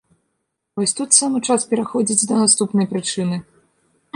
Вось 0.79 0.95
тут 0.99 1.09
самы 1.17 1.41
час 1.47 1.67
пераходзіць 1.73 2.27
да 2.33 2.41
наступнай 2.43 2.91
прычыны. 2.95 3.37